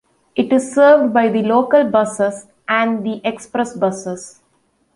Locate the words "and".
2.67-3.05